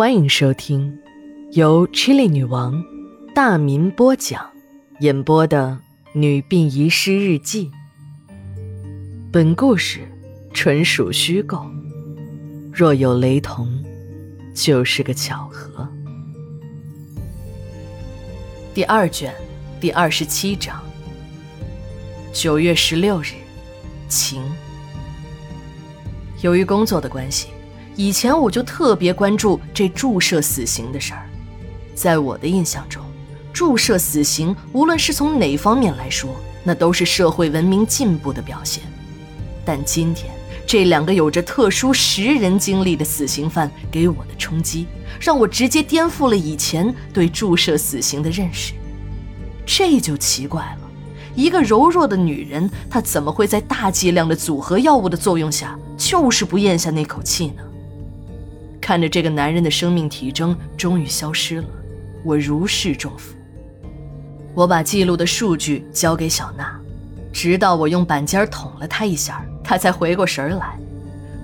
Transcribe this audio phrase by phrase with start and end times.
[0.00, 0.98] 欢迎收听
[1.52, 2.82] 由 Chili 女王
[3.34, 4.50] 大民播讲、
[5.00, 5.78] 演播的
[6.18, 7.66] 《女病遗失日记》。
[9.30, 10.00] 本故事
[10.54, 11.66] 纯属虚构，
[12.72, 13.68] 若有雷同，
[14.54, 15.86] 就是个巧合。
[18.72, 19.34] 第二卷
[19.82, 20.82] 第二十七章。
[22.32, 23.34] 九月十六日，
[24.08, 24.42] 晴。
[26.40, 27.48] 由于工作的关系，
[28.00, 31.28] 以前我就特别关注这注射死刑的事儿。
[31.94, 33.02] 在我的印象中，
[33.52, 38.82] 注射死刑无论是从哪方面来说，那都是社会文明进步的表现。
[39.66, 40.32] 但今天
[40.66, 44.86] 这两个有着特殊食人经历的死刑犯给我的冲击，
[45.20, 48.72] 让我直接颠覆了以前对注射死刑的认识。
[49.66, 50.90] 这就奇怪了。
[51.34, 57.62] 一个柔弱的女人，她怎么会在大剂量的组合药物的作用下，就是不咽下那口气呢？
[58.90, 61.68] 看着这个男人的生命体征终于消失了，
[62.24, 63.36] 我如释重负。
[64.52, 66.76] 我把记录的数据交给小娜，
[67.32, 70.76] 直到我用板尖捅了她一下，她才回过神来。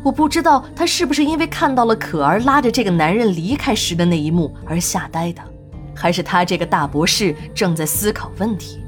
[0.03, 5.41] 我不知道她是不是因为看到了可儿拉着这个男人离开时的那一幕而吓呆的，
[5.95, 8.81] 还是她这个大博士正在思考问题。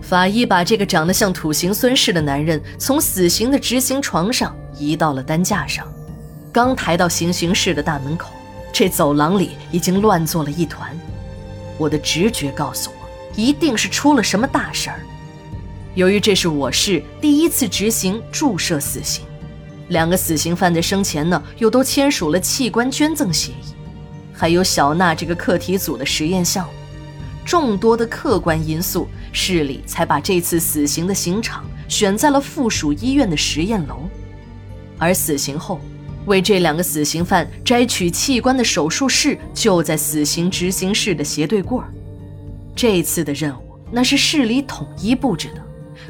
[0.00, 5.84] 法医把这个长得像土行孙似的男人从死刑的执行床上移到了担架上，
[6.56, 8.32] 刚抬到行刑室的大门口，
[8.72, 10.90] 这走廊里已经乱作了一团。
[11.76, 13.06] 我的直觉告诉我，
[13.38, 15.00] 一定是出了什么大事儿。
[15.94, 19.22] 由于这是我市第一次执行注射死刑，
[19.88, 23.74] 两个死刑犯在生前呢又都签署了器官捐赠协议，
[24.32, 26.72] 还有小娜这个课题组的实验项目。
[27.44, 34.08] 众多的客观因素，市里才把这次死刑的刑场选在了附属医院的实验楼。
[34.96, 35.78] 而死刑后，
[36.26, 41.82] 为这两个死刑犯摘取器官的手术室就在死刑执行室的斜对过。
[42.74, 45.62] 这次的任务那是市里统一布置的，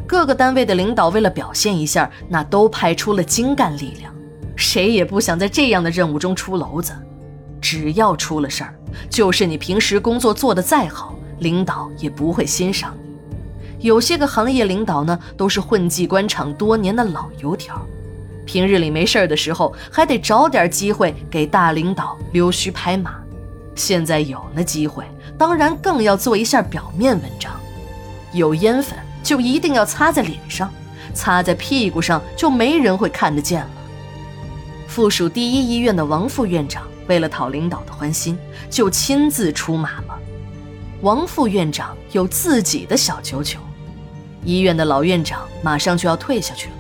[0.07, 4.13] 各个单位的领导为了表现一下，那都派出了精干力量。
[4.57, 6.93] 谁也不想在这样的任务中出篓子，
[7.61, 8.75] 只要出了事儿，
[9.11, 11.15] 就是你平时工作做得再好。
[11.41, 13.87] 领导也不会欣赏你。
[13.87, 17.79] 有些个行业领导呢，都是混迹官场多年的老油条，
[18.47, 23.17] 平日里没事的时候，还得找点机会给大领导溜须拍马。
[23.75, 25.05] 现在有了机会，
[25.37, 27.53] 当然更要做一下表面文章。
[28.33, 30.73] 有烟粉就一定要擦在脸上，
[31.13, 33.71] 擦在屁股上就没人会看得见了。
[34.87, 38.39] 附属第一医院的王副院长为了讨领导的欢心，
[38.71, 40.19] 就亲自出马了。
[41.03, 43.59] 王副院长有自己的小九九，
[44.43, 46.75] 医院的老院长马上就要退下去了，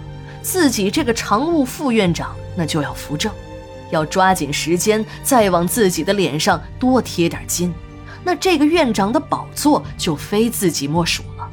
[0.46, 3.32] 自己这个常务副院长那就要扶正，
[3.90, 7.74] 要抓紧时间再往自己的脸上多贴点金，
[8.22, 11.50] 那这个院长的宝座就非自己莫属了。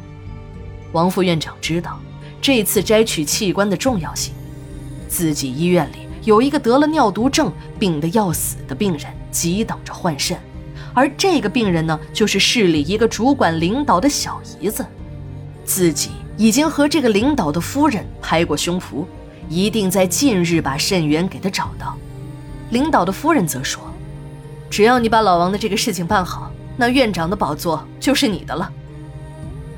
[0.91, 1.99] 王副院长知道
[2.39, 4.31] 这次摘取器官的重要性，
[5.07, 10.37] 自己医院里有一个得了尿毒症、病得要死的病人，急等着换肾。
[10.93, 14.85] 而这个病人呢，就是市里一个主管领导的小姨子，
[15.65, 19.05] 自己已经和这个领导的夫人拍过胸脯，
[19.49, 21.95] 一定在近日把肾源给他找到。
[22.71, 23.83] 领导的夫人则说
[24.69, 28.71] ：“只要你把老王的这个事情办好，那院长的宝座就是你的了。”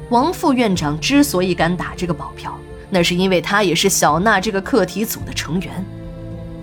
[0.10, 2.58] 王副院长之所以敢打这个保票，
[2.90, 5.86] 那是因为他也是小娜这个课题组的成员。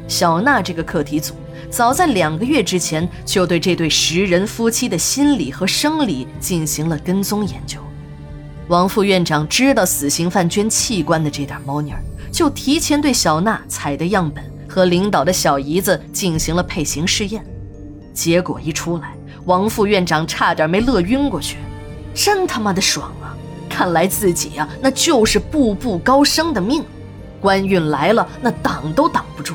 [0.09, 1.35] 小娜这个课题组。
[1.71, 7.79] 早在两个月之前，就对这对食人夫妻的心理和生理进行了跟踪研究。
[8.73, 12.03] 王副院长知道死刑犯捐器官的这点猫腻儿，
[12.33, 17.45] 就提前对小娜采的样本和领导的小姨子进行了配型试验。
[18.15, 19.13] 结果一出来，
[19.45, 21.59] 王副院长差点没乐晕过去，
[22.15, 23.37] 真他妈的爽啊！
[23.69, 26.83] 看来自己呀，那就是步步高升的命，
[27.43, 29.55] 官运来了，那挡都挡不住。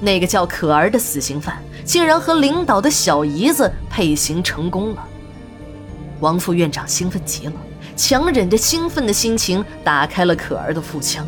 [0.00, 5.04] 那个叫可儿的死刑犯竟然和领导的小姨子配型成功了。
[6.18, 7.52] 王副院长兴奋极了，
[7.94, 11.26] 强忍着兴奋的心情打开了可儿的腹腔，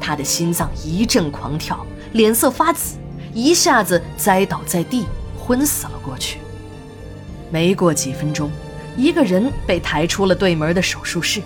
[0.00, 2.96] 他的心脏一阵狂跳，脸色发紫，
[3.34, 5.04] 一下子栽倒在地，
[5.38, 6.38] 昏死了过去。
[7.50, 8.50] 没过几分钟，
[8.96, 11.42] 一个人被抬出了对门的手术室，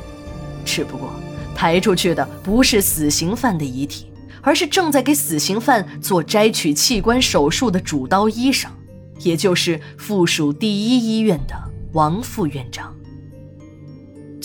[0.65, 1.11] 只不过
[1.55, 4.07] 抬出去的不是死刑犯的遗体。
[4.43, 8.71] 而是正在给死刑犯做摘取器官手术的主刀医生，
[9.19, 11.55] 也就是附属第一医院的
[11.95, 12.95] 王副院长。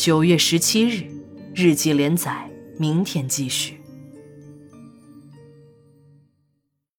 [0.03, 1.03] 九月十七日，
[1.53, 2.50] 日记连载，
[2.80, 3.81] 明天继续。